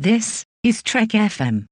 This 0.00 0.44
is 0.62 0.80
Trek 0.80 1.08
FM. 1.08 1.66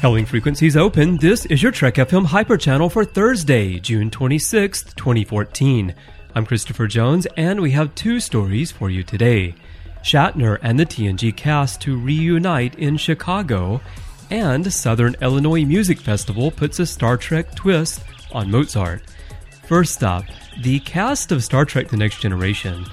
Hailing 0.00 0.26
frequencies 0.26 0.76
open. 0.76 1.16
This 1.16 1.44
is 1.46 1.60
your 1.60 1.72
Trek 1.72 1.96
FM 1.96 2.26
Hyper 2.26 2.56
Channel 2.56 2.88
for 2.88 3.04
Thursday, 3.04 3.80
June 3.80 4.10
26th, 4.10 4.94
2014. 4.94 5.92
I'm 6.36 6.46
Christopher 6.46 6.86
Jones, 6.86 7.26
and 7.36 7.60
we 7.60 7.72
have 7.72 7.92
two 7.96 8.20
stories 8.20 8.70
for 8.70 8.90
you 8.90 9.02
today. 9.02 9.56
Shatner 10.04 10.60
and 10.62 10.78
the 10.78 10.86
TNG 10.86 11.36
cast 11.36 11.80
to 11.80 11.98
reunite 11.98 12.76
in 12.76 12.96
Chicago, 12.96 13.80
and 14.30 14.72
Southern 14.72 15.16
Illinois 15.20 15.64
Music 15.64 15.98
Festival 15.98 16.52
puts 16.52 16.78
a 16.78 16.86
Star 16.86 17.16
Trek 17.16 17.56
twist 17.56 18.04
on 18.30 18.52
Mozart. 18.52 19.02
First 19.66 20.04
up, 20.04 20.26
the 20.62 20.78
cast 20.78 21.32
of 21.32 21.42
Star 21.42 21.64
Trek 21.64 21.88
The 21.88 21.96
Next 21.96 22.20
Generation 22.20 22.86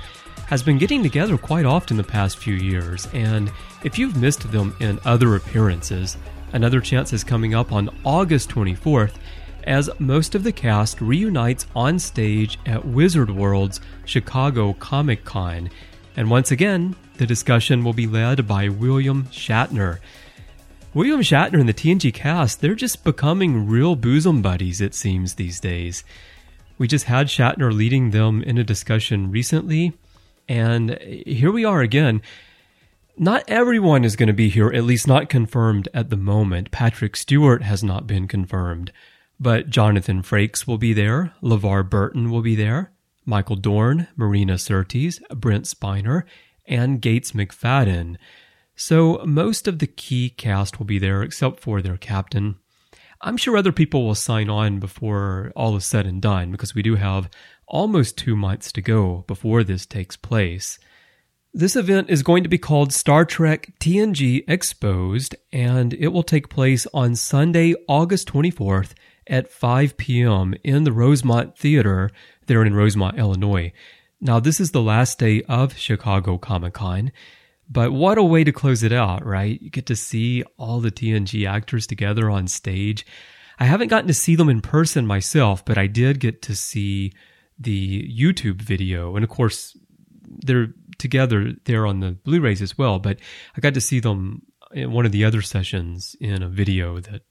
has 0.47 0.61
been 0.61 0.77
getting 0.77 1.01
together 1.01 1.37
quite 1.37 1.65
often 1.65 1.97
the 1.97 2.03
past 2.03 2.37
few 2.37 2.53
years, 2.53 3.07
and 3.13 3.51
if 3.83 3.97
you've 3.97 4.15
missed 4.15 4.51
them 4.51 4.75
in 4.79 4.99
other 5.05 5.35
appearances, 5.35 6.17
another 6.53 6.79
chance 6.79 7.13
is 7.13 7.23
coming 7.23 7.55
up 7.55 7.71
on 7.71 7.89
August 8.03 8.49
24th 8.49 9.13
as 9.63 9.89
most 9.99 10.35
of 10.35 10.43
the 10.43 10.51
cast 10.51 11.01
reunites 11.01 11.65
on 11.75 11.97
stage 11.97 12.59
at 12.65 12.85
Wizard 12.85 13.31
World's 13.31 13.81
Chicago 14.05 14.73
Comic 14.73 15.25
Con. 15.25 15.69
And 16.15 16.29
once 16.29 16.51
again, 16.51 16.95
the 17.17 17.25
discussion 17.25 17.83
will 17.83 17.93
be 17.93 18.07
led 18.07 18.47
by 18.47 18.69
William 18.69 19.23
Shatner. 19.25 19.99
William 20.93 21.21
Shatner 21.21 21.59
and 21.59 21.67
the 21.67 21.73
TNG 21.73 22.13
cast, 22.13 22.61
they're 22.61 22.75
just 22.75 23.03
becoming 23.03 23.67
real 23.67 23.95
bosom 23.95 24.41
buddies, 24.41 24.79
it 24.79 24.93
seems, 24.93 25.33
these 25.33 25.59
days. 25.59 26.03
We 26.77 26.87
just 26.87 27.05
had 27.05 27.27
Shatner 27.27 27.73
leading 27.73 28.11
them 28.11 28.43
in 28.43 28.57
a 28.57 28.63
discussion 28.63 29.31
recently, 29.31 29.93
and 30.47 30.97
here 31.01 31.51
we 31.51 31.65
are 31.65 31.81
again. 31.81 32.21
Not 33.17 33.43
everyone 33.47 34.03
is 34.03 34.15
going 34.15 34.27
to 34.27 34.33
be 34.33 34.49
here, 34.49 34.67
at 34.67 34.83
least 34.83 35.07
not 35.07 35.29
confirmed 35.29 35.87
at 35.93 36.09
the 36.09 36.17
moment. 36.17 36.71
Patrick 36.71 37.15
Stewart 37.15 37.63
has 37.63 37.83
not 37.83 38.05
been 38.05 38.27
confirmed, 38.27 38.91
but 39.39 39.69
Jonathan 39.69 40.21
Frakes 40.21 40.67
will 40.67 40.77
be 40.77 40.91
there. 40.91 41.33
LeVar 41.41 41.89
Burton 41.89 42.29
will 42.29 42.41
be 42.41 42.55
there. 42.55 42.91
Michael 43.25 43.55
Dorn, 43.55 44.07
Marina 44.15 44.55
Sirtis, 44.55 45.21
Brent 45.29 45.65
Spiner, 45.65 46.23
and 46.67 47.01
Gates 47.01 47.31
McFadden. 47.31 48.17
So 48.75 49.23
most 49.25 49.67
of 49.67 49.79
the 49.79 49.87
key 49.87 50.29
cast 50.29 50.77
will 50.77 50.85
be 50.85 50.99
there 50.99 51.23
except 51.23 51.61
for 51.61 51.81
their 51.81 51.97
captain. 51.97 52.57
I'm 53.21 53.37
sure 53.37 53.57
other 53.57 53.71
people 53.71 54.05
will 54.05 54.15
sign 54.15 54.49
on 54.49 54.79
before 54.79 55.51
all 55.55 55.75
is 55.77 55.85
said 55.85 56.05
and 56.05 56.21
done 56.21 56.51
because 56.51 56.75
we 56.75 56.81
do 56.83 56.95
have 56.95 57.29
almost 57.67 58.17
two 58.17 58.35
months 58.35 58.71
to 58.73 58.81
go 58.81 59.23
before 59.27 59.63
this 59.63 59.85
takes 59.85 60.15
place. 60.15 60.79
This 61.53 61.77
event 61.77 62.09
is 62.09 62.21
going 62.21 62.43
to 62.43 62.49
be 62.49 62.57
called 62.57 62.91
Star 62.91 63.23
Trek 63.23 63.71
TNG 63.79 64.43
Exposed, 64.47 65.35
and 65.53 65.93
it 65.93 66.09
will 66.09 66.21
take 66.21 66.49
place 66.49 66.85
on 66.93 67.15
Sunday, 67.15 67.73
August 67.87 68.27
24th 68.27 68.93
at 69.27 69.49
5 69.49 69.95
p.m. 69.95 70.53
in 70.63 70.83
the 70.83 70.91
Rosemont 70.91 71.57
Theater 71.57 72.09
there 72.47 72.63
in 72.63 72.75
Rosemont, 72.75 73.17
Illinois. 73.17 73.71
Now, 74.19 74.39
this 74.39 74.59
is 74.59 74.71
the 74.71 74.81
last 74.81 75.17
day 75.17 75.43
of 75.43 75.77
Chicago 75.77 76.37
Comic 76.37 76.73
Con, 76.73 77.11
but 77.69 77.91
what 77.91 78.17
a 78.17 78.23
way 78.23 78.43
to 78.43 78.51
close 78.51 78.83
it 78.83 78.91
out, 78.91 79.25
right? 79.25 79.61
You 79.61 79.69
get 79.69 79.85
to 79.87 79.95
see 79.95 80.43
all 80.57 80.79
the 80.79 80.91
TNG 80.91 81.47
actors 81.49 81.87
together 81.87 82.29
on 82.29 82.47
stage. 82.47 83.05
I 83.59 83.65
haven't 83.65 83.87
gotten 83.87 84.07
to 84.07 84.13
see 84.13 84.35
them 84.35 84.49
in 84.49 84.61
person 84.61 85.07
myself, 85.07 85.63
but 85.63 85.77
I 85.77 85.87
did 85.87 86.19
get 86.19 86.41
to 86.43 86.55
see 86.55 87.13
the 87.59 88.09
YouTube 88.09 88.61
video. 88.61 89.15
And 89.15 89.23
of 89.23 89.29
course, 89.29 89.77
they're 90.27 90.67
together 90.97 91.53
there 91.65 91.85
on 91.85 91.99
the 91.99 92.11
Blu 92.11 92.41
rays 92.41 92.61
as 92.61 92.77
well. 92.77 92.99
But 92.99 93.19
I 93.55 93.61
got 93.61 93.73
to 93.73 93.81
see 93.81 93.99
them 93.99 94.43
in 94.73 94.91
one 94.91 95.05
of 95.05 95.11
the 95.11 95.25
other 95.25 95.41
sessions 95.41 96.15
in 96.19 96.43
a 96.43 96.49
video 96.49 96.99
that 96.99 97.21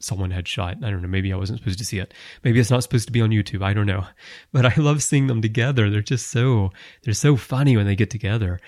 someone 0.00 0.30
had 0.30 0.48
shot. 0.48 0.78
I 0.82 0.90
don't 0.90 1.02
know. 1.02 1.08
Maybe 1.08 1.32
I 1.32 1.36
wasn't 1.36 1.58
supposed 1.58 1.78
to 1.78 1.84
see 1.84 1.98
it. 1.98 2.12
Maybe 2.42 2.58
it's 2.58 2.70
not 2.70 2.82
supposed 2.82 3.06
to 3.06 3.12
be 3.12 3.20
on 3.20 3.30
YouTube. 3.30 3.62
I 3.62 3.74
don't 3.74 3.86
know. 3.86 4.06
But 4.52 4.66
I 4.66 4.74
love 4.76 5.02
seeing 5.02 5.26
them 5.26 5.42
together. 5.42 5.90
They're 5.90 6.00
just 6.00 6.28
so, 6.30 6.70
they're 7.02 7.14
so 7.14 7.36
funny 7.36 7.76
when 7.76 7.86
they 7.86 7.94
get 7.94 8.10
together. 8.10 8.58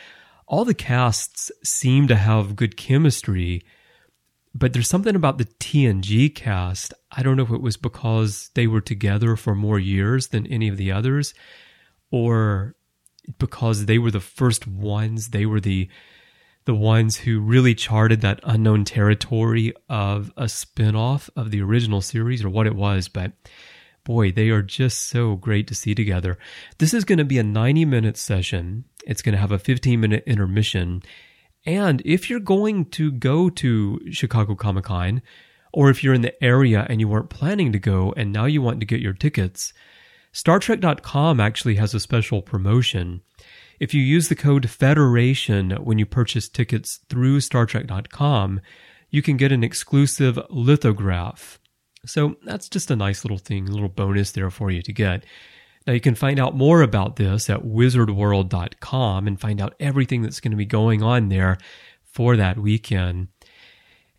All 0.47 0.65
the 0.65 0.75
casts 0.75 1.51
seem 1.65 2.07
to 2.09 2.17
have 2.17 2.57
good 2.57 2.77
chemistry 2.77 3.63
but 4.55 4.73
there's 4.73 4.89
something 4.89 5.17
about 5.17 5.39
the 5.39 5.45
TNG 5.45 6.35
cast. 6.35 6.93
I 7.11 7.23
don't 7.23 7.37
know 7.37 7.45
if 7.45 7.51
it 7.51 7.63
was 7.63 7.77
because 7.77 8.51
they 8.55 8.67
were 8.67 8.81
together 8.81 9.37
for 9.37 9.55
more 9.55 9.79
years 9.79 10.29
than 10.29 10.47
any 10.47 10.69
of 10.69 10.77
the 10.77 10.93
others, 10.93 11.35
or 12.11 12.75
because 13.39 13.87
they 13.87 13.99
were 13.99 14.11
the 14.11 14.21
first 14.21 14.67
ones. 14.67 15.29
They 15.29 15.47
were 15.47 15.61
the 15.61 15.89
the 16.65 16.75
ones 16.75 17.17
who 17.17 17.41
really 17.41 17.75
charted 17.75 18.21
that 18.21 18.39
unknown 18.45 18.85
territory 18.85 19.73
of 19.89 20.33
a 20.37 20.49
spin-off 20.49 21.29
of 21.35 21.51
the 21.51 21.61
original 21.61 22.01
series 22.01 22.45
or 22.45 22.49
what 22.49 22.69
it 22.69 22.77
was, 22.77 23.09
but 23.09 23.33
boy, 24.05 24.31
they 24.31 24.49
are 24.49 24.63
just 24.63 25.09
so 25.09 25.35
great 25.35 25.67
to 25.67 25.75
see 25.75 25.93
together. 25.93 26.39
This 26.79 26.95
is 26.95 27.05
going 27.05 27.19
to 27.19 27.25
be 27.25 27.39
a 27.39 27.43
90 27.43 27.85
minute 27.85 28.17
session. 28.17 28.85
It's 29.07 29.23
going 29.23 29.33
to 29.33 29.41
have 29.41 29.53
a 29.53 29.59
15 29.59 30.01
minute 30.01 30.25
intermission 30.27 31.03
and 31.65 32.03
if 32.05 32.29
you're 32.29 32.41
going 32.41 32.87
to 32.87 33.13
go 33.13 33.49
to 33.51 34.01
Chicago 34.11 34.55
Comic 34.55 34.85
Con, 34.85 35.23
or 35.73 35.89
if 35.89 36.03
you're 36.03 36.15
in 36.15 36.23
the 36.23 36.45
area 36.45 36.87
and 36.89 37.01
you 37.01 37.09
weren't 37.09 37.31
planning 37.31 37.73
to 37.73 37.79
go 37.79 38.13
and 38.17 38.33
now 38.33 38.45
you 38.45 38.61
want 38.61 38.81
to 38.81 38.87
get 38.87 39.01
your 39.01 39.15
tickets, 39.15 39.73
Star 40.33 40.61
StarTrek.com 40.61 41.41
actually 41.41 41.77
has 41.77 41.95
a 41.95 42.01
special 42.01 42.43
promotion. 42.43 43.21
If 43.79 43.95
you 43.95 44.03
use 44.03 44.29
the 44.29 44.35
code 44.35 44.69
FEDERATION 44.69 45.83
when 45.85 45.99
you 45.99 46.07
purchase 46.07 46.49
tickets 46.49 47.01
through 47.09 47.41
Star 47.41 47.67
StarTrek.com, 47.67 48.61
you 49.11 49.23
can 49.23 49.37
get 49.37 49.53
an 49.53 49.63
exclusive 49.63 50.39
lithograph. 50.51 51.59
So 52.07 52.37
that's 52.45 52.69
just 52.69 52.91
a 52.91 52.97
nice 52.97 53.25
little 53.25 53.39
thing, 53.39 53.69
a 53.69 53.73
little 53.73 53.89
bonus 53.89 54.33
there 54.33 54.51
for 54.51 54.71
you 54.71 54.83
to 54.83 54.93
get. 54.93 55.25
Now, 55.87 55.93
you 55.95 56.01
can 56.01 56.15
find 56.15 56.39
out 56.39 56.57
more 56.57 56.83
about 56.83 57.17
this 57.17 57.51
at 57.51 57.63
wizardworld.com 57.63 59.27
and 59.27 59.41
find 59.41 59.61
out 59.61 59.75
everything 59.81 60.23
that's 60.23 60.41
going 60.41 60.53
to 60.53 60.57
be 60.57 60.67
going 60.67 61.03
on 61.03 61.29
there 61.29 61.59
for 62.05 62.37
that 62.37 62.59
weekend. 62.59 63.29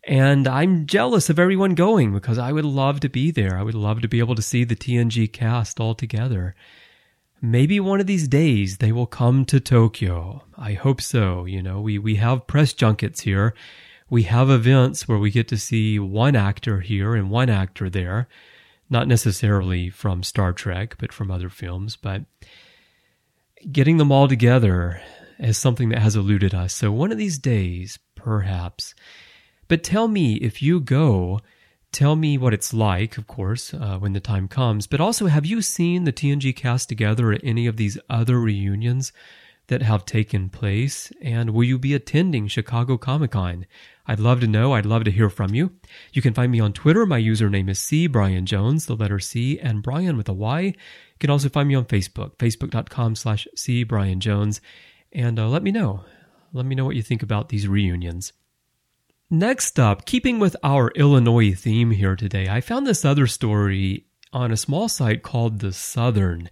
And 0.06 0.46
I'm 0.46 0.86
jealous 0.86 1.30
of 1.30 1.38
everyone 1.38 1.74
going 1.74 2.12
because 2.12 2.36
I 2.36 2.52
would 2.52 2.66
love 2.66 3.00
to 3.00 3.08
be 3.08 3.30
there. 3.30 3.56
I 3.56 3.62
would 3.62 3.74
love 3.74 4.02
to 4.02 4.08
be 4.08 4.18
able 4.18 4.34
to 4.34 4.42
see 4.42 4.64
the 4.64 4.76
TNG 4.76 5.32
cast 5.32 5.80
all 5.80 5.94
together. 5.94 6.54
Maybe 7.40 7.80
one 7.80 8.00
of 8.00 8.06
these 8.06 8.28
days 8.28 8.78
they 8.78 8.92
will 8.92 9.06
come 9.06 9.46
to 9.46 9.60
Tokyo. 9.60 10.42
I 10.58 10.74
hope 10.74 11.00
so. 11.00 11.46
You 11.46 11.62
know, 11.62 11.80
we, 11.80 11.98
we 11.98 12.16
have 12.16 12.46
press 12.46 12.74
junkets 12.74 13.22
here. 13.22 13.54
We 14.10 14.24
have 14.24 14.50
events 14.50 15.08
where 15.08 15.18
we 15.18 15.30
get 15.30 15.48
to 15.48 15.56
see 15.56 15.98
one 15.98 16.36
actor 16.36 16.80
here 16.80 17.14
and 17.14 17.30
one 17.30 17.48
actor 17.48 17.88
there 17.88 18.28
not 18.90 19.08
necessarily 19.08 19.90
from 19.90 20.22
Star 20.22 20.52
Trek, 20.52 20.96
but 20.98 21.12
from 21.12 21.30
other 21.30 21.48
films. 21.48 21.96
But 21.96 22.22
getting 23.70 23.96
them 23.96 24.12
all 24.12 24.28
together 24.28 25.00
is 25.38 25.58
something 25.58 25.88
that 25.88 26.00
has 26.00 26.16
eluded 26.16 26.54
us. 26.54 26.74
So 26.74 26.92
one 26.92 27.12
of 27.12 27.18
these 27.18 27.38
days, 27.38 27.98
perhaps. 28.14 28.94
But 29.68 29.82
tell 29.82 30.08
me 30.08 30.34
if 30.34 30.62
you 30.62 30.80
go, 30.80 31.40
tell 31.92 32.16
me 32.16 32.38
what 32.38 32.54
it's 32.54 32.74
like, 32.74 33.18
of 33.18 33.26
course, 33.26 33.72
uh, 33.72 33.98
when 33.98 34.12
the 34.12 34.20
time 34.20 34.48
comes. 34.48 34.86
But 34.86 35.00
also, 35.00 35.26
have 35.26 35.46
you 35.46 35.62
seen 35.62 36.04
the 36.04 36.12
TNG 36.12 36.54
cast 36.54 36.88
together 36.88 37.32
at 37.32 37.40
any 37.42 37.66
of 37.66 37.76
these 37.76 37.98
other 38.08 38.38
reunions? 38.38 39.12
that 39.68 39.82
have 39.82 40.04
taken 40.04 40.48
place? 40.48 41.12
And 41.22 41.50
will 41.50 41.64
you 41.64 41.78
be 41.78 41.94
attending 41.94 42.48
Chicago 42.48 42.96
Comic 42.96 43.32
Con? 43.32 43.66
I'd 44.06 44.20
love 44.20 44.40
to 44.40 44.46
know. 44.46 44.72
I'd 44.72 44.86
love 44.86 45.04
to 45.04 45.10
hear 45.10 45.30
from 45.30 45.54
you. 45.54 45.72
You 46.12 46.20
can 46.20 46.34
find 46.34 46.52
me 46.52 46.60
on 46.60 46.72
Twitter. 46.72 47.06
My 47.06 47.20
username 47.20 47.70
is 47.70 47.78
C 47.78 48.06
Bryan 48.06 48.44
Jones, 48.44 48.86
the 48.86 48.96
letter 48.96 49.18
C, 49.18 49.58
and 49.58 49.82
Bryan 49.82 50.16
with 50.16 50.28
a 50.28 50.34
Y. 50.34 50.60
You 50.60 50.74
can 51.18 51.30
also 51.30 51.48
find 51.48 51.68
me 51.68 51.74
on 51.74 51.86
Facebook, 51.86 52.36
facebook.com 52.36 53.16
slash 53.16 53.48
C 53.56 53.82
Bryan 53.82 54.20
Jones. 54.20 54.60
And 55.12 55.38
uh, 55.38 55.48
let 55.48 55.62
me 55.62 55.70
know. 55.70 56.04
Let 56.52 56.66
me 56.66 56.74
know 56.74 56.84
what 56.84 56.96
you 56.96 57.02
think 57.02 57.22
about 57.22 57.48
these 57.48 57.66
reunions. 57.66 58.32
Next 59.30 59.80
up, 59.80 60.04
keeping 60.04 60.38
with 60.38 60.54
our 60.62 60.90
Illinois 60.90 61.54
theme 61.54 61.90
here 61.90 62.14
today, 62.14 62.48
I 62.48 62.60
found 62.60 62.86
this 62.86 63.04
other 63.04 63.26
story 63.26 64.06
on 64.34 64.52
a 64.52 64.56
small 64.56 64.88
site 64.88 65.22
called 65.22 65.60
The 65.60 65.72
Southern. 65.72 66.50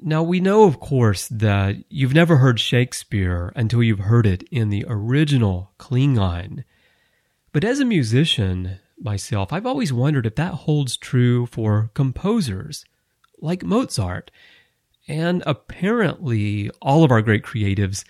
Now, 0.00 0.22
we 0.22 0.40
know, 0.40 0.64
of 0.64 0.78
course, 0.78 1.26
that 1.28 1.76
you've 1.88 2.14
never 2.14 2.36
heard 2.36 2.60
Shakespeare 2.60 3.52
until 3.56 3.82
you've 3.82 3.98
heard 3.98 4.26
it 4.26 4.42
in 4.52 4.68
the 4.68 4.84
original 4.86 5.72
Klingon. 5.78 6.64
But 7.56 7.64
as 7.64 7.80
a 7.80 7.86
musician 7.86 8.80
myself, 8.98 9.50
I've 9.50 9.64
always 9.64 9.90
wondered 9.90 10.26
if 10.26 10.34
that 10.34 10.52
holds 10.52 10.94
true 10.94 11.46
for 11.46 11.90
composers 11.94 12.84
like 13.40 13.64
Mozart. 13.64 14.30
And 15.08 15.42
apparently, 15.46 16.70
all 16.82 17.02
of 17.02 17.10
our 17.10 17.22
great 17.22 17.42
creatives 17.42 18.04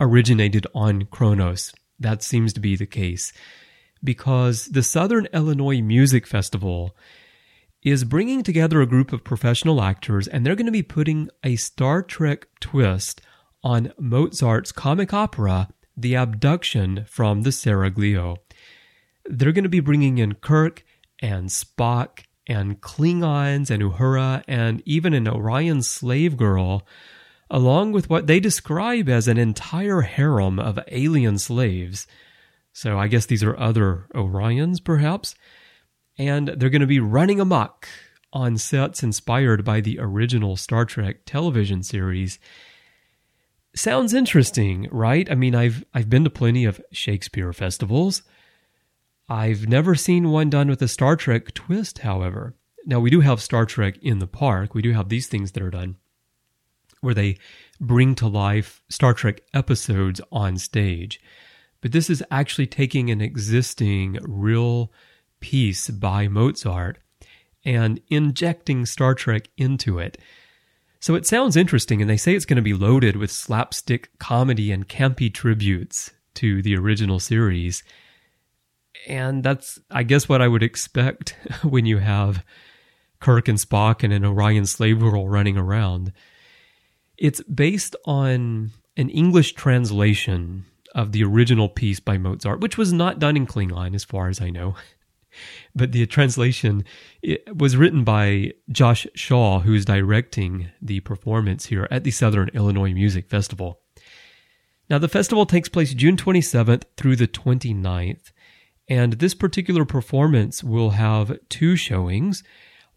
originated 0.00 0.66
on 0.74 1.04
Kronos. 1.10 1.74
That 2.00 2.22
seems 2.22 2.54
to 2.54 2.60
be 2.60 2.74
the 2.74 2.86
case. 2.86 3.34
Because 4.02 4.64
the 4.68 4.82
Southern 4.82 5.26
Illinois 5.26 5.82
Music 5.82 6.26
Festival 6.26 6.96
is 7.82 8.02
bringing 8.02 8.42
together 8.42 8.80
a 8.80 8.86
group 8.86 9.12
of 9.12 9.22
professional 9.22 9.82
actors 9.82 10.26
and 10.26 10.46
they're 10.46 10.56
going 10.56 10.64
to 10.64 10.72
be 10.72 10.82
putting 10.82 11.28
a 11.44 11.56
Star 11.56 12.02
Trek 12.02 12.46
twist 12.60 13.20
on 13.62 13.92
Mozart's 13.98 14.72
comic 14.72 15.12
opera, 15.12 15.68
The 15.98 16.14
Abduction 16.16 17.04
from 17.06 17.42
the 17.42 17.50
Seraglio. 17.50 18.38
They're 19.28 19.52
going 19.52 19.64
to 19.64 19.68
be 19.68 19.80
bringing 19.80 20.18
in 20.18 20.34
Kirk 20.34 20.84
and 21.20 21.48
Spock 21.48 22.24
and 22.46 22.80
Klingons 22.80 23.70
and 23.70 23.82
Uhura 23.82 24.42
and 24.46 24.82
even 24.84 25.14
an 25.14 25.28
Orion 25.28 25.82
slave 25.82 26.36
girl, 26.36 26.86
along 27.50 27.92
with 27.92 28.08
what 28.08 28.26
they 28.26 28.40
describe 28.40 29.08
as 29.08 29.28
an 29.28 29.38
entire 29.38 30.02
harem 30.02 30.58
of 30.58 30.78
alien 30.88 31.38
slaves. 31.38 32.06
So 32.72 32.98
I 32.98 33.08
guess 33.08 33.26
these 33.26 33.42
are 33.42 33.58
other 33.58 34.06
Orions, 34.14 34.82
perhaps. 34.82 35.34
And 36.18 36.48
they're 36.48 36.70
going 36.70 36.80
to 36.80 36.86
be 36.86 37.00
running 37.00 37.40
amok 37.40 37.88
on 38.32 38.58
sets 38.58 39.02
inspired 39.02 39.64
by 39.64 39.80
the 39.80 39.98
original 39.98 40.56
Star 40.56 40.84
Trek 40.84 41.24
television 41.24 41.82
series. 41.82 42.38
Sounds 43.74 44.14
interesting, 44.14 44.88
right? 44.90 45.30
I 45.30 45.34
mean, 45.34 45.54
I've 45.54 45.84
I've 45.94 46.10
been 46.10 46.24
to 46.24 46.30
plenty 46.30 46.64
of 46.64 46.80
Shakespeare 46.92 47.52
festivals. 47.52 48.22
I've 49.28 49.68
never 49.68 49.94
seen 49.94 50.30
one 50.30 50.50
done 50.50 50.68
with 50.68 50.82
a 50.82 50.88
Star 50.88 51.16
Trek 51.16 51.52
twist, 51.52 51.98
however. 52.00 52.54
Now, 52.84 53.00
we 53.00 53.10
do 53.10 53.20
have 53.20 53.40
Star 53.40 53.66
Trek 53.66 53.98
in 54.00 54.20
the 54.20 54.26
park. 54.26 54.74
We 54.74 54.82
do 54.82 54.92
have 54.92 55.08
these 55.08 55.26
things 55.26 55.52
that 55.52 55.62
are 55.62 55.70
done 55.70 55.96
where 57.00 57.14
they 57.14 57.38
bring 57.80 58.14
to 58.16 58.28
life 58.28 58.82
Star 58.88 59.14
Trek 59.14 59.40
episodes 59.52 60.20
on 60.30 60.56
stage. 60.56 61.20
But 61.80 61.92
this 61.92 62.08
is 62.08 62.24
actually 62.30 62.66
taking 62.66 63.10
an 63.10 63.20
existing 63.20 64.18
real 64.22 64.92
piece 65.40 65.90
by 65.90 66.28
Mozart 66.28 66.98
and 67.64 68.00
injecting 68.08 68.86
Star 68.86 69.14
Trek 69.14 69.48
into 69.56 69.98
it. 69.98 70.18
So 71.00 71.14
it 71.14 71.26
sounds 71.26 71.56
interesting, 71.56 72.00
and 72.00 72.08
they 72.08 72.16
say 72.16 72.34
it's 72.34 72.46
going 72.46 72.56
to 72.56 72.62
be 72.62 72.74
loaded 72.74 73.16
with 73.16 73.30
slapstick 73.30 74.10
comedy 74.18 74.72
and 74.72 74.88
campy 74.88 75.32
tributes 75.32 76.12
to 76.34 76.62
the 76.62 76.76
original 76.76 77.20
series. 77.20 77.82
And 79.06 79.42
that's, 79.42 79.78
I 79.90 80.02
guess, 80.02 80.28
what 80.28 80.42
I 80.42 80.48
would 80.48 80.62
expect 80.62 81.36
when 81.62 81.86
you 81.86 81.98
have 81.98 82.44
Kirk 83.20 83.48
and 83.48 83.58
Spock 83.58 84.02
and 84.02 84.12
an 84.12 84.24
Orion 84.24 84.66
slave 84.66 85.00
girl 85.00 85.28
running 85.28 85.56
around. 85.56 86.12
It's 87.16 87.42
based 87.42 87.96
on 88.04 88.70
an 88.96 89.08
English 89.10 89.54
translation 89.54 90.64
of 90.94 91.12
the 91.12 91.24
original 91.24 91.68
piece 91.68 92.00
by 92.00 92.18
Mozart, 92.18 92.60
which 92.60 92.78
was 92.78 92.92
not 92.92 93.18
done 93.18 93.36
in 93.36 93.46
Klingon, 93.46 93.94
as 93.94 94.04
far 94.04 94.28
as 94.28 94.40
I 94.40 94.50
know. 94.50 94.74
But 95.74 95.92
the 95.92 96.06
translation 96.06 96.82
was 97.54 97.76
written 97.76 98.04
by 98.04 98.52
Josh 98.70 99.06
Shaw, 99.14 99.60
who 99.60 99.74
is 99.74 99.84
directing 99.84 100.70
the 100.80 101.00
performance 101.00 101.66
here 101.66 101.86
at 101.90 102.04
the 102.04 102.10
Southern 102.10 102.48
Illinois 102.54 102.94
Music 102.94 103.28
Festival. 103.28 103.80
Now, 104.88 104.96
the 104.96 105.08
festival 105.08 105.44
takes 105.44 105.68
place 105.68 105.92
June 105.92 106.16
27th 106.16 106.84
through 106.96 107.16
the 107.16 107.28
29th, 107.28 108.32
and 108.88 109.14
this 109.14 109.34
particular 109.34 109.84
performance 109.84 110.62
will 110.62 110.90
have 110.90 111.38
two 111.48 111.76
showings. 111.76 112.42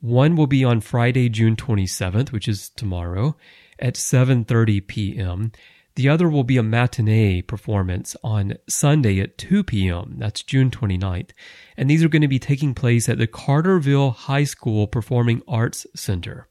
One 0.01 0.36
will 0.36 0.47
be 0.47 0.63
on 0.63 0.81
Friday, 0.81 1.30
June 1.30 1.56
27th, 1.56 2.31
which 2.31 2.47
is 2.47 2.69
tomorrow, 2.69 3.36
at 3.80 3.95
7:30 3.95 4.86
p.m. 4.88 5.51
The 5.95 6.07
other 6.07 6.30
will 6.30 6.45
be 6.45 6.56
a 6.56 6.63
matinee 6.63 7.41
performance 7.41 8.15
on 8.24 8.53
Sunday 8.69 9.19
at 9.19 9.38
2 9.38 9.65
p.m. 9.65 10.15
That's 10.18 10.44
June 10.44 10.71
29th. 10.71 11.31
And 11.75 11.89
these 11.89 12.03
are 12.03 12.09
going 12.09 12.21
to 12.21 12.27
be 12.30 12.39
taking 12.39 12.74
place 12.74 13.09
at 13.09 13.18
the 13.18 13.27
Carterville 13.27 14.15
High 14.15 14.45
School 14.45 14.88
Performing 14.88 15.41
Arts 15.45 15.86
Center. 15.95 16.47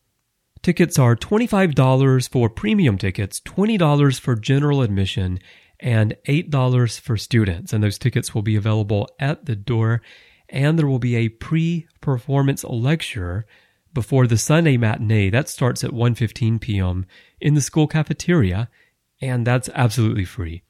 Tickets 0.60 0.98
are 0.98 1.16
$25 1.16 2.28
for 2.28 2.50
premium 2.50 2.98
tickets, 2.98 3.40
$20 3.40 4.20
for 4.20 4.34
general 4.34 4.82
admission, 4.82 5.38
and 5.80 6.16
$8 6.26 7.00
for 7.00 7.16
students. 7.16 7.72
And 7.72 7.82
those 7.82 7.98
tickets 7.98 8.34
will 8.34 8.42
be 8.42 8.56
available 8.56 9.08
at 9.18 9.46
the 9.46 9.56
door. 9.56 10.02
And 10.48 10.78
there 10.78 10.86
will 10.86 10.98
be 10.98 11.16
a 11.16 11.28
pre-performance 11.28 12.64
lecture 12.64 13.46
before 13.92 14.26
the 14.26 14.38
Sunday 14.38 14.76
matinee. 14.76 15.30
That 15.30 15.48
starts 15.48 15.82
at 15.84 15.90
1:15 15.90 16.60
p.m. 16.60 17.06
in 17.40 17.54
the 17.54 17.60
school 17.60 17.86
cafeteria, 17.86 18.68
and 19.20 19.46
that's 19.46 19.68
absolutely 19.74 20.24
free. 20.24 20.62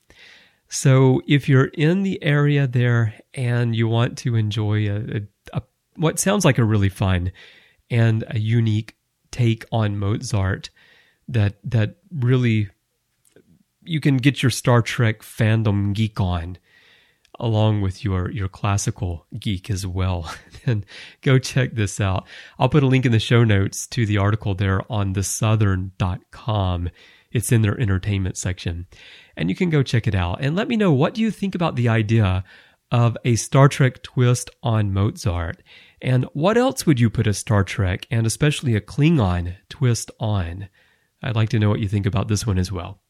So 0.69 1.23
if 1.27 1.49
you're 1.49 1.67
in 1.67 2.03
the 2.03 2.23
area 2.23 2.67
there 2.67 3.15
and 3.35 3.75
you 3.75 3.89
want 3.89 4.19
to 4.19 4.37
enjoy 4.37 4.89
a, 4.89 4.97
a, 4.97 5.23
a 5.53 5.63
what 5.97 6.19
sounds 6.19 6.45
like 6.45 6.59
a 6.59 6.65
really 6.65 6.89
fun 6.89 7.33
and 7.91 8.25
a 8.29 8.39
unique 8.39 8.97
take 9.31 9.65
on 9.73 9.99
Mozart 9.99 10.71
that 11.29 11.59
that 11.65 11.97
really 12.11 12.69
you 13.89 14.01
can 14.01 14.17
get 14.17 14.43
your 14.43 14.51
Star 14.51 14.83
Trek 14.83 15.23
fandom 15.23 15.93
geek 15.95 16.21
on 16.21 16.59
along 17.41 17.81
with 17.81 18.05
your 18.05 18.31
your 18.31 18.49
classical 18.49 19.27
geek 19.39 19.71
as 19.71 19.87
well. 19.87 20.33
Then 20.65 20.85
go 21.23 21.39
check 21.39 21.73
this 21.73 22.01
out. 22.01 22.27
I'll 22.59 22.69
put 22.69 22.83
a 22.83 22.87
link 22.87 23.07
in 23.07 23.13
the 23.13 23.21
show 23.21 23.45
notes 23.45 23.87
to 23.89 24.05
the 24.05 24.19
article 24.19 24.55
there 24.55 24.83
on 24.91 25.15
thesouthern.com 25.15 26.91
it's 27.31 27.53
in 27.53 27.63
their 27.63 27.79
entertainment 27.79 28.37
section. 28.37 28.87
And 29.37 29.49
you 29.49 29.57
can 29.57 29.71
go 29.71 29.83
check 29.83 30.07
it 30.07 30.15
out. 30.15 30.39
And 30.41 30.57
let 30.57 30.69
me 30.69 30.77
know 30.77 30.93
what 30.93 31.15
do 31.15 31.21
you 31.21 31.31
think 31.31 31.55
about 31.55 31.77
the 31.77 31.89
idea 31.89 32.45
of 32.91 33.17
a 33.25 33.37
star 33.37 33.69
trek 33.69 34.03
twist 34.03 34.51
on 34.63 34.93
mozart? 34.93 35.63
And 36.01 36.25
what 36.33 36.57
else 36.57 36.87
would 36.87 37.01
you 37.01 37.11
put 37.11 37.27
a 37.27 37.35
star 37.35 37.65
trek 37.65 38.07
and 38.11 38.27
especially 38.27 38.75
a 38.75 38.81
klingon 38.81 39.57
twist 39.69 40.11
on? 40.19 40.69
I'd 41.23 41.37
like 41.37 41.51
to 41.51 41.59
know 41.59 41.69
what 41.69 41.81
you 41.81 41.89
think 41.89 42.07
about 42.07 42.29
this 42.29 42.47
one 42.47 42.59
as 42.59 42.73
well 42.73 43.01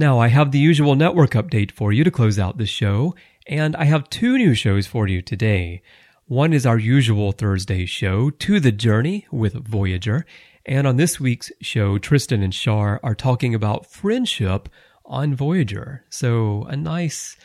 now, 0.00 0.18
I 0.18 0.28
have 0.28 0.50
the 0.50 0.58
usual 0.58 0.94
network 0.94 1.32
update 1.32 1.70
for 1.70 1.92
you 1.92 2.04
to 2.04 2.10
close 2.10 2.38
out 2.38 2.56
the 2.56 2.64
show, 2.64 3.14
and 3.46 3.76
I 3.76 3.84
have 3.84 4.08
two 4.08 4.38
new 4.38 4.54
shows 4.54 4.86
for 4.86 5.06
you 5.06 5.20
today. 5.20 5.82
One 6.24 6.54
is 6.54 6.64
our 6.64 6.78
usual 6.78 7.32
Thursday 7.32 7.84
show, 7.84 8.30
To 8.30 8.60
the 8.60 8.72
Journey 8.72 9.26
with 9.30 9.52
Voyager, 9.52 10.24
and 10.64 10.86
on 10.86 10.96
this 10.96 11.20
week's 11.20 11.52
show, 11.60 11.98
Tristan 11.98 12.42
and 12.42 12.54
Shar 12.54 12.98
are 13.02 13.14
talking 13.14 13.54
about 13.54 13.84
friendship 13.84 14.70
on 15.04 15.34
Voyager. 15.34 16.06
So, 16.08 16.64
a 16.64 16.76
nice, 16.76 17.36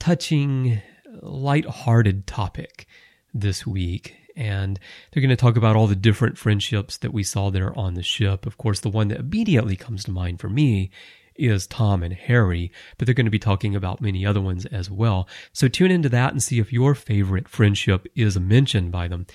touching, 0.00 0.82
light-hearted 1.22 2.26
topic 2.26 2.88
this 3.32 3.64
week 3.64 4.16
and 4.38 4.78
they're 5.10 5.22
going 5.22 5.30
to 5.30 5.36
talk 5.36 5.56
about 5.56 5.76
all 5.76 5.86
the 5.86 5.96
different 5.96 6.36
friendships 6.36 6.98
that 6.98 7.12
we 7.14 7.22
saw 7.22 7.48
there 7.48 7.76
on 7.78 7.94
the 7.94 8.02
ship. 8.02 8.44
Of 8.44 8.58
course, 8.58 8.80
the 8.80 8.90
one 8.90 9.08
that 9.08 9.20
immediately 9.20 9.76
comes 9.76 10.04
to 10.04 10.10
mind 10.10 10.40
for 10.40 10.50
me 10.50 10.90
is 11.38 11.66
Tom 11.66 12.02
and 12.02 12.14
Harry, 12.14 12.70
but 12.96 13.06
they're 13.06 13.14
going 13.14 13.26
to 13.26 13.30
be 13.30 13.38
talking 13.38 13.74
about 13.74 14.00
many 14.00 14.24
other 14.24 14.40
ones 14.40 14.66
as 14.66 14.90
well. 14.90 15.28
So 15.52 15.68
tune 15.68 15.90
into 15.90 16.08
that 16.10 16.32
and 16.32 16.42
see 16.42 16.58
if 16.58 16.72
your 16.72 16.94
favorite 16.94 17.48
friendship 17.48 18.06
is 18.14 18.38
mentioned 18.38 18.92
by 18.92 19.08
them. 19.08 19.26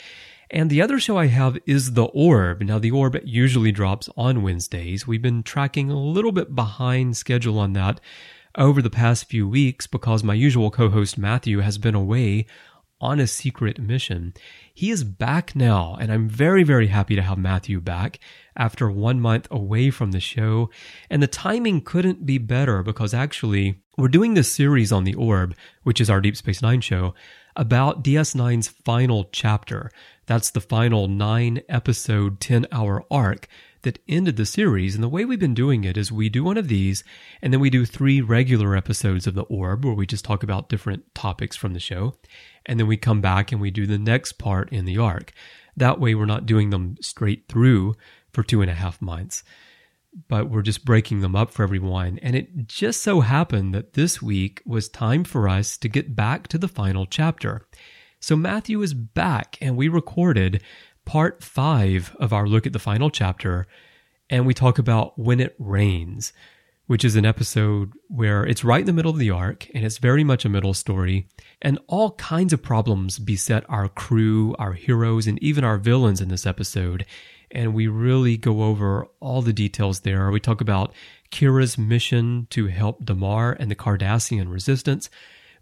And 0.49 0.69
the 0.69 0.81
other 0.81 0.99
show 0.99 1.17
I 1.17 1.27
have 1.27 1.57
is 1.65 1.93
The 1.93 2.05
Orb. 2.05 2.61
Now, 2.61 2.77
The 2.77 2.91
Orb 2.91 3.17
usually 3.23 3.71
drops 3.71 4.09
on 4.17 4.43
Wednesdays. 4.43 5.07
We've 5.07 5.21
been 5.21 5.43
tracking 5.43 5.89
a 5.89 5.97
little 5.97 6.33
bit 6.33 6.53
behind 6.53 7.15
schedule 7.15 7.57
on 7.57 7.71
that 7.73 8.01
over 8.57 8.81
the 8.81 8.89
past 8.89 9.25
few 9.25 9.47
weeks 9.47 9.87
because 9.87 10.23
my 10.23 10.33
usual 10.33 10.69
co 10.69 10.89
host 10.89 11.17
Matthew 11.17 11.59
has 11.59 11.77
been 11.77 11.95
away 11.95 12.45
on 13.01 13.19
a 13.19 13.27
secret 13.27 13.79
mission. 13.79 14.33
He 14.73 14.91
is 14.91 15.03
back 15.03 15.55
now, 15.55 15.97
and 15.99 16.11
I'm 16.11 16.29
very, 16.29 16.63
very 16.63 16.87
happy 16.87 17.15
to 17.15 17.21
have 17.21 17.37
Matthew 17.37 17.81
back 17.81 18.19
after 18.55 18.89
one 18.89 19.19
month 19.19 19.47
away 19.49 19.89
from 19.89 20.11
the 20.11 20.19
show. 20.19 20.69
And 21.09 21.21
the 21.21 21.27
timing 21.27 21.81
couldn't 21.81 22.25
be 22.25 22.37
better 22.37 22.83
because 22.83 23.13
actually, 23.13 23.81
we're 23.97 24.07
doing 24.07 24.35
this 24.35 24.51
series 24.51 24.91
on 24.91 25.03
the 25.03 25.15
Orb, 25.15 25.55
which 25.83 25.99
is 25.99 26.09
our 26.09 26.21
Deep 26.21 26.37
Space 26.37 26.61
Nine 26.61 26.81
show, 26.81 27.13
about 27.55 28.03
DS9's 28.03 28.69
final 28.69 29.25
chapter. 29.31 29.91
That's 30.27 30.51
the 30.51 30.61
final 30.61 31.07
nine 31.07 31.61
episode, 31.67 32.39
10 32.39 32.67
hour 32.71 33.03
arc 33.11 33.47
that 33.83 33.99
ended 34.07 34.37
the 34.37 34.45
series. 34.45 34.95
And 34.95 35.03
the 35.03 35.09
way 35.09 35.25
we've 35.25 35.39
been 35.39 35.53
doing 35.53 35.83
it 35.83 35.97
is 35.97 36.11
we 36.11 36.29
do 36.29 36.43
one 36.43 36.57
of 36.57 36.67
these, 36.67 37.03
and 37.41 37.51
then 37.51 37.59
we 37.59 37.69
do 37.69 37.85
three 37.85 38.21
regular 38.21 38.75
episodes 38.75 39.27
of 39.27 39.33
The 39.33 39.43
Orb 39.43 39.85
where 39.85 39.93
we 39.93 40.05
just 40.05 40.25
talk 40.25 40.43
about 40.43 40.69
different 40.69 41.13
topics 41.15 41.55
from 41.55 41.73
the 41.73 41.79
show. 41.79 42.15
And 42.65 42.79
then 42.79 42.87
we 42.87 42.97
come 42.97 43.21
back 43.21 43.51
and 43.51 43.59
we 43.59 43.71
do 43.71 43.87
the 43.87 43.97
next 43.97 44.33
part 44.33 44.71
in 44.71 44.85
the 44.85 44.97
arc. 44.97 45.33
That 45.75 45.99
way, 45.99 46.15
we're 46.15 46.25
not 46.25 46.45
doing 46.45 46.69
them 46.69 46.95
straight 47.01 47.47
through 47.47 47.95
for 48.31 48.43
two 48.43 48.61
and 48.61 48.69
a 48.69 48.75
half 48.75 49.01
months, 49.01 49.43
but 50.27 50.49
we're 50.49 50.61
just 50.61 50.85
breaking 50.85 51.21
them 51.21 51.35
up 51.35 51.51
for 51.51 51.63
everyone. 51.63 52.19
And 52.21 52.35
it 52.35 52.67
just 52.67 53.01
so 53.01 53.21
happened 53.21 53.73
that 53.73 53.93
this 53.93 54.21
week 54.21 54.61
was 54.65 54.89
time 54.89 55.23
for 55.23 55.47
us 55.47 55.77
to 55.77 55.87
get 55.87 56.15
back 56.15 56.47
to 56.49 56.57
the 56.57 56.67
final 56.67 57.05
chapter. 57.05 57.67
So 58.19 58.35
Matthew 58.35 58.81
is 58.83 58.93
back, 58.93 59.57
and 59.61 59.75
we 59.75 59.87
recorded 59.87 60.61
part 61.05 61.43
five 61.43 62.15
of 62.19 62.33
our 62.33 62.47
look 62.47 62.65
at 62.65 62.73
the 62.73 62.79
final 62.79 63.09
chapter, 63.09 63.67
and 64.29 64.45
we 64.45 64.53
talk 64.53 64.79
about 64.79 65.17
When 65.19 65.39
It 65.39 65.55
Rains, 65.59 66.33
which 66.87 67.05
is 67.05 67.15
an 67.15 67.25
episode 67.25 67.93
where 68.07 68.45
it's 68.45 68.63
right 68.63 68.81
in 68.81 68.85
the 68.85 68.93
middle 68.93 69.11
of 69.11 69.17
the 69.17 69.29
arc, 69.31 69.67
and 69.73 69.85
it's 69.85 69.97
very 69.97 70.23
much 70.23 70.45
a 70.45 70.49
middle 70.49 70.73
story, 70.73 71.27
and 71.61 71.79
all 71.87 72.11
kinds 72.11 72.53
of 72.53 72.61
problems 72.61 73.19
beset 73.19 73.63
our 73.69 73.87
crew, 73.87 74.55
our 74.59 74.73
heroes, 74.73 75.27
and 75.27 75.41
even 75.41 75.63
our 75.63 75.77
villains 75.77 76.21
in 76.21 76.29
this 76.29 76.45
episode. 76.45 77.05
and 77.51 77.73
we 77.73 77.87
really 77.87 78.37
go 78.37 78.63
over 78.63 79.07
all 79.19 79.41
the 79.41 79.53
details 79.53 80.01
there. 80.01 80.31
We 80.31 80.39
talk 80.39 80.61
about 80.61 80.93
Kira's 81.31 81.77
mission 81.77 82.47
to 82.51 82.67
help 82.67 83.05
Damar 83.05 83.53
and 83.59 83.69
the 83.69 83.75
Cardassian 83.75 84.51
resistance. 84.51 85.09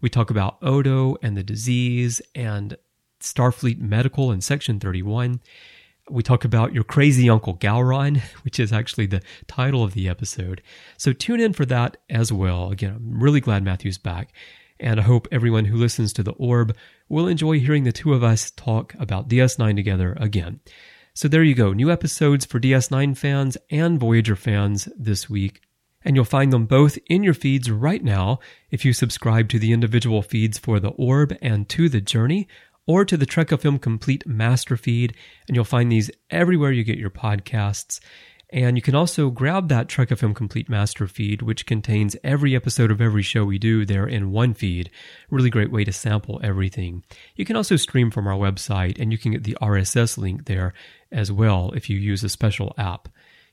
We 0.00 0.08
talk 0.08 0.30
about 0.30 0.58
Odo 0.62 1.16
and 1.22 1.36
the 1.36 1.42
disease 1.42 2.22
and 2.34 2.76
Starfleet 3.20 3.78
Medical 3.78 4.32
in 4.32 4.40
Section 4.40 4.80
31. 4.80 5.40
We 6.08 6.22
talk 6.22 6.44
about 6.44 6.74
your 6.74 6.84
crazy 6.84 7.30
Uncle 7.30 7.56
Gowron, 7.56 8.20
which 8.42 8.58
is 8.58 8.72
actually 8.72 9.06
the 9.06 9.22
title 9.46 9.84
of 9.84 9.94
the 9.94 10.08
episode. 10.08 10.62
So 10.96 11.12
tune 11.12 11.40
in 11.40 11.52
for 11.52 11.64
that 11.66 11.98
as 12.08 12.32
well. 12.32 12.70
Again, 12.70 12.94
I'm 12.96 13.22
really 13.22 13.40
glad 13.40 13.62
Matthew's 13.62 13.98
back. 13.98 14.32
And 14.80 14.98
I 14.98 15.02
hope 15.02 15.28
everyone 15.30 15.66
who 15.66 15.76
listens 15.76 16.12
to 16.14 16.22
The 16.22 16.32
Orb 16.32 16.74
will 17.08 17.28
enjoy 17.28 17.60
hearing 17.60 17.84
the 17.84 17.92
two 17.92 18.14
of 18.14 18.24
us 18.24 18.50
talk 18.50 18.94
about 18.98 19.28
DS9 19.28 19.76
together 19.76 20.16
again. 20.18 20.60
So 21.12 21.28
there 21.28 21.42
you 21.42 21.54
go, 21.54 21.74
new 21.74 21.90
episodes 21.90 22.46
for 22.46 22.58
DS9 22.58 23.16
fans 23.16 23.58
and 23.70 24.00
Voyager 24.00 24.36
fans 24.36 24.88
this 24.96 25.28
week. 25.28 25.60
And 26.02 26.16
you'll 26.16 26.24
find 26.24 26.50
them 26.50 26.64
both 26.64 26.98
in 27.06 27.22
your 27.22 27.34
feeds 27.34 27.70
right 27.70 28.02
now 28.02 28.38
if 28.70 28.86
you 28.86 28.94
subscribe 28.94 29.50
to 29.50 29.58
the 29.58 29.72
individual 29.72 30.22
feeds 30.22 30.56
for 30.56 30.80
The 30.80 30.90
Orb 30.90 31.36
and 31.42 31.68
To 31.68 31.90
the 31.90 32.00
Journey 32.00 32.48
or 32.90 33.04
to 33.04 33.16
the 33.16 33.24
Trek 33.24 33.50
FM 33.50 33.80
Complete 33.80 34.26
Master 34.26 34.76
Feed. 34.76 35.14
And 35.46 35.54
you'll 35.54 35.64
find 35.64 35.92
these 35.92 36.10
everywhere 36.28 36.72
you 36.72 36.82
get 36.82 36.98
your 36.98 37.08
podcasts. 37.08 38.00
And 38.52 38.76
you 38.76 38.82
can 38.82 38.96
also 38.96 39.30
grab 39.30 39.68
that 39.68 39.88
Trek 39.88 40.08
FM 40.08 40.34
Complete 40.34 40.68
Master 40.68 41.06
feed, 41.06 41.40
which 41.40 41.66
contains 41.66 42.16
every 42.24 42.56
episode 42.56 42.90
of 42.90 43.00
every 43.00 43.22
show 43.22 43.44
we 43.44 43.60
do 43.60 43.86
there 43.86 44.08
in 44.08 44.32
one 44.32 44.54
feed. 44.54 44.90
Really 45.30 45.50
great 45.50 45.70
way 45.70 45.84
to 45.84 45.92
sample 45.92 46.40
everything. 46.42 47.04
You 47.36 47.44
can 47.44 47.54
also 47.54 47.76
stream 47.76 48.10
from 48.10 48.26
our 48.26 48.34
website, 48.34 49.00
and 49.00 49.12
you 49.12 49.18
can 49.18 49.30
get 49.30 49.44
the 49.44 49.56
RSS 49.62 50.18
link 50.18 50.46
there 50.46 50.72
as 51.12 51.30
well 51.30 51.70
if 51.76 51.88
you 51.88 51.96
use 51.96 52.24
a 52.24 52.28
special 52.28 52.74
app 52.76 53.08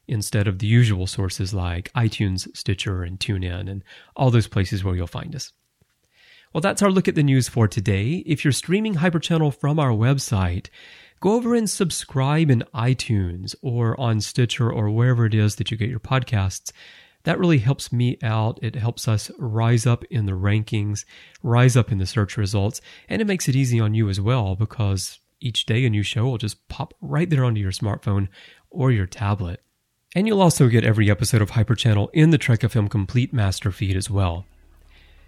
instead 0.08 0.48
of 0.48 0.58
the 0.58 0.66
usual 0.66 1.06
sources 1.06 1.54
like 1.54 1.94
iTunes, 1.94 2.48
Stitcher, 2.58 3.04
and 3.04 3.20
TuneIn, 3.20 3.70
and 3.70 3.84
all 4.16 4.32
those 4.32 4.48
places 4.48 4.84
where 4.84 4.96
you'll 4.96 5.06
find 5.06 5.36
us. 5.36 5.54
Well, 6.58 6.62
that's 6.64 6.82
our 6.82 6.90
look 6.90 7.08
at 7.08 7.14
the 7.14 7.22
news 7.22 7.48
for 7.48 7.68
today. 7.68 8.24
If 8.26 8.44
you're 8.44 8.52
streaming 8.52 8.96
Hyperchannel 8.96 9.54
from 9.54 9.78
our 9.78 9.92
website, 9.92 10.70
go 11.20 11.34
over 11.34 11.54
and 11.54 11.70
subscribe 11.70 12.50
in 12.50 12.64
iTunes 12.74 13.54
or 13.62 13.96
on 14.00 14.22
Stitcher 14.22 14.72
or 14.72 14.90
wherever 14.90 15.28
it 15.28 15.36
is 15.36 15.58
that 15.58 15.70
you 15.70 15.78
get 15.78 15.92
your 15.92 16.00
podcasts. 16.00 16.72
That 17.26 17.38
really 17.38 17.60
helps 17.60 17.94
me 17.94 18.18
out. 18.24 18.58
It 18.64 18.74
helps 18.74 19.08
us 19.08 19.30
rise 19.38 19.86
up 19.86 20.04
in 20.06 20.26
the 20.26 20.32
rankings, 20.32 21.06
rise 21.44 21.78
up 21.78 21.92
in 21.92 22.00
the 22.00 22.08
search 22.08 22.38
results, 22.38 22.82
and 23.08 23.22
it 23.22 23.28
makes 23.28 23.48
it 23.48 23.56
easy 23.56 23.80
on 23.80 23.94
you 23.94 24.10
as 24.10 24.20
well 24.20 24.56
because 24.56 25.20
each 25.40 25.68
day 25.68 25.86
a 25.86 25.92
new 25.92 26.02
show 26.02 26.24
will 26.24 26.40
just 26.40 26.68
pop 26.70 26.96
right 27.02 27.30
there 27.30 27.46
onto 27.46 27.62
your 27.62 27.70
smartphone 27.70 28.30
or 28.72 28.92
your 28.92 29.06
tablet. 29.06 29.62
And 30.16 30.26
you'll 30.26 30.42
also 30.42 30.70
get 30.70 30.84
every 30.84 31.12
episode 31.12 31.44
of 31.44 31.52
Hyperchannel 31.52 32.08
in 32.14 32.32
the 32.32 32.40
Trek 32.40 32.62
FM 32.62 32.90
Complete 32.90 33.32
Master 33.32 33.72
feed 33.72 33.96
as 33.96 34.10
well. 34.10 34.48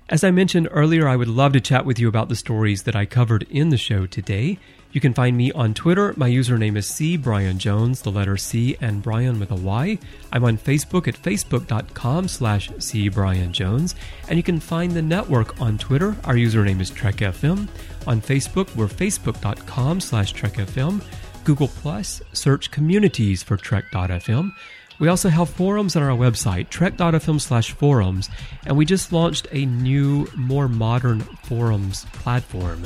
As 0.10 0.24
I 0.24 0.32
mentioned 0.32 0.68
earlier, 0.72 1.08
I 1.08 1.16
would 1.16 1.28
love 1.28 1.54
to 1.54 1.62
chat 1.62 1.86
with 1.86 2.00
you 2.00 2.08
about 2.08 2.30
the 2.30 2.36
stories 2.36 2.82
that 2.84 2.96
I 2.96 3.06
covered 3.06 3.44
in 3.44 3.70
the 3.70 3.78
show 3.78 4.08
today. 4.08 4.58
You 4.92 5.00
can 5.00 5.14
find 5.14 5.38
me 5.38 5.52
on 5.52 5.76
Twitter. 5.76 6.16
My 6.18 6.28
username 6.28 6.78
is 6.78 6.88
C 6.88 7.16
Bryan 7.16 7.60
Jones, 7.60 8.02
the 8.02 8.10
letter 8.10 8.36
C 8.36 8.76
and 8.82 9.04
Bryan 9.04 9.40
with 9.40 9.52
a 9.52 9.56
Y. 9.56 10.00
I'm 10.34 10.44
on 10.44 10.58
Facebook 10.58 11.08
at 11.08 11.14
facebook.com 11.14 12.28
slash 12.28 12.72
C 12.80 13.08
Bryan 13.08 13.54
Jones. 13.54 13.94
And 14.28 14.38
you 14.38 14.42
can 14.42 14.60
find 14.60 14.94
the 14.94 15.04
network 15.04 15.62
on 15.62 15.78
Twitter. 15.78 16.18
Our 16.24 16.34
username 16.34 16.82
is 16.82 16.90
TrekFM. 16.90 17.68
On 18.08 18.20
Facebook, 18.20 18.76
we're 18.76 18.88
facebook.com 18.88 20.02
slash 20.02 20.34
TrekFM. 20.34 21.04
Google 21.44 21.68
Plus, 21.68 22.24
search 22.34 22.72
communities 22.72 23.44
for 23.44 23.58
Trek.fm. 23.58 24.54
We 25.00 25.08
also 25.08 25.30
have 25.30 25.50
forums 25.50 25.96
on 25.96 26.04
our 26.04 26.16
website, 26.16 26.70
trek.fm 26.70 27.40
slash 27.40 27.72
forums, 27.72 28.30
and 28.66 28.76
we 28.76 28.86
just 28.86 29.14
launched 29.14 29.48
a 29.52 29.66
new, 29.66 30.28
more 30.36 30.68
modern 30.68 31.22
forums 31.22 32.06
platform. 32.14 32.86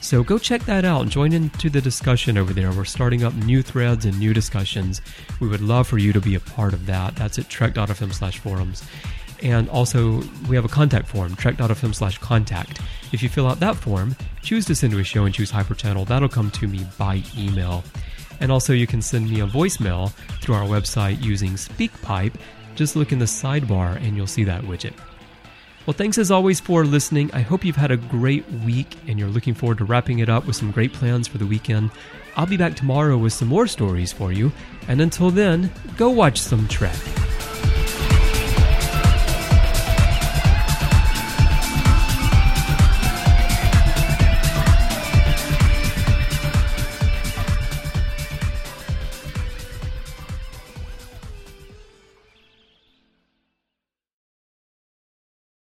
So 0.00 0.22
go 0.22 0.38
check 0.38 0.62
that 0.66 0.84
out 0.84 1.02
and 1.02 1.10
join 1.10 1.32
into 1.32 1.68
the 1.68 1.80
discussion 1.80 2.38
over 2.38 2.52
there. 2.52 2.70
We're 2.70 2.84
starting 2.84 3.24
up 3.24 3.34
new 3.34 3.62
threads 3.62 4.04
and 4.04 4.18
new 4.18 4.32
discussions. 4.32 5.02
We 5.40 5.48
would 5.48 5.60
love 5.60 5.88
for 5.88 5.98
you 5.98 6.12
to 6.12 6.20
be 6.20 6.36
a 6.36 6.40
part 6.40 6.72
of 6.72 6.86
that. 6.86 7.16
That's 7.16 7.38
at 7.38 7.48
trek.fm 7.48 8.14
slash 8.14 8.38
forums. 8.38 8.84
And 9.42 9.68
also, 9.68 10.22
we 10.48 10.56
have 10.56 10.64
a 10.64 10.68
contact 10.68 11.08
form, 11.08 11.34
trek.fm 11.36 11.94
slash 11.94 12.18
contact. 12.18 12.80
If 13.12 13.22
you 13.22 13.28
fill 13.28 13.46
out 13.46 13.60
that 13.60 13.76
form, 13.76 14.16
choose 14.42 14.64
to 14.66 14.74
send 14.74 14.92
to 14.92 14.98
a 14.98 15.04
show 15.04 15.24
and 15.24 15.34
choose 15.34 15.50
Hyperchannel. 15.50 16.06
That'll 16.06 16.28
come 16.28 16.50
to 16.52 16.68
me 16.68 16.86
by 16.96 17.22
email. 17.36 17.84
And 18.40 18.52
also, 18.52 18.72
you 18.72 18.86
can 18.86 19.02
send 19.02 19.30
me 19.30 19.40
a 19.40 19.46
voicemail 19.46 20.12
through 20.40 20.54
our 20.54 20.66
website 20.66 21.22
using 21.22 21.52
SpeakPipe. 21.52 22.34
Just 22.74 22.96
look 22.96 23.12
in 23.12 23.18
the 23.18 23.24
sidebar 23.24 23.96
and 23.96 24.16
you'll 24.16 24.26
see 24.26 24.44
that 24.44 24.62
widget. 24.62 24.94
Well, 25.86 25.94
thanks 25.94 26.18
as 26.18 26.30
always 26.30 26.60
for 26.60 26.84
listening. 26.84 27.30
I 27.32 27.40
hope 27.40 27.64
you've 27.64 27.74
had 27.74 27.90
a 27.90 27.96
great 27.96 28.48
week 28.64 28.96
and 29.06 29.18
you're 29.18 29.28
looking 29.28 29.54
forward 29.54 29.78
to 29.78 29.86
wrapping 29.86 30.18
it 30.18 30.28
up 30.28 30.46
with 30.46 30.54
some 30.54 30.70
great 30.70 30.92
plans 30.92 31.26
for 31.26 31.38
the 31.38 31.46
weekend. 31.46 31.90
I'll 32.36 32.46
be 32.46 32.58
back 32.58 32.76
tomorrow 32.76 33.16
with 33.16 33.32
some 33.32 33.48
more 33.48 33.66
stories 33.66 34.12
for 34.12 34.30
you. 34.30 34.52
And 34.86 35.00
until 35.00 35.30
then, 35.30 35.72
go 35.96 36.10
watch 36.10 36.38
some 36.38 36.68
Trek. 36.68 36.94